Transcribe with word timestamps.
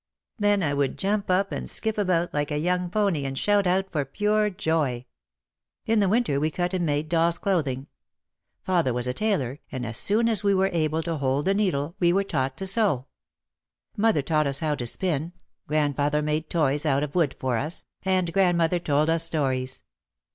Then 0.39 0.63
I 0.63 0.73
would 0.73 0.97
jump 0.97 1.29
up 1.29 1.51
and 1.51 1.69
skip 1.69 1.95
about 1.95 2.33
like 2.33 2.49
a 2.49 2.57
young 2.57 2.89
pony 2.89 3.23
and 3.23 3.37
shout 3.37 3.67
out 3.67 3.93
of 3.95 4.13
pure 4.13 4.49
joy. 4.49 5.05
In 5.85 5.99
the 5.99 6.09
winter 6.09 6.39
we 6.39 6.49
cut 6.49 6.73
and 6.73 6.87
made 6.87 7.07
doll's 7.07 7.37
clothing. 7.37 7.85
Father 8.63 8.95
was 8.95 9.05
a 9.05 9.13
tailor, 9.13 9.59
and 9.71 9.85
as 9.85 9.99
soon 9.99 10.27
as 10.27 10.43
we 10.43 10.55
were 10.55 10.71
able 10.73 11.03
to 11.03 11.17
hold 11.17 11.47
a 11.47 11.53
needle 11.53 11.93
we 11.99 12.11
were 12.11 12.23
taught 12.23 12.57
to 12.57 12.65
sew. 12.65 13.05
Mother 13.95 14.23
taught 14.23 14.47
us 14.47 14.57
how 14.57 14.73
to 14.73 14.87
spin, 14.87 15.33
grandfather 15.67 16.23
made 16.23 16.49
toys 16.49 16.83
out 16.83 17.03
of 17.03 17.13
wood 17.13 17.35
for 17.37 17.57
us, 17.57 17.83
and 18.01 18.33
grand 18.33 18.57
mother 18.57 18.79
told 18.79 19.07
us 19.07 19.23
stories. 19.23 19.83